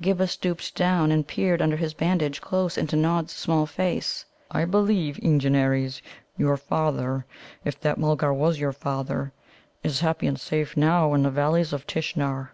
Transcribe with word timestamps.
Ghibba 0.00 0.28
stooped 0.28 0.76
down 0.76 1.10
and 1.10 1.26
peered 1.26 1.60
under 1.60 1.74
his 1.76 1.92
bandage 1.92 2.40
close 2.40 2.78
into 2.78 2.94
Nod's 2.94 3.32
small 3.34 3.66
face. 3.66 4.24
"I 4.48 4.64
believe, 4.64 5.16
Eengenares, 5.20 6.00
your 6.38 6.56
father 6.56 7.26
if 7.64 7.80
that 7.80 7.98
Mulgar 7.98 8.32
was 8.32 8.60
your 8.60 8.70
father 8.72 9.32
is 9.82 9.98
happy 9.98 10.28
and 10.28 10.38
safe 10.38 10.76
now 10.76 11.14
in 11.14 11.24
the 11.24 11.32
Valleys 11.32 11.72
of 11.72 11.84
Tishnar." 11.88 12.50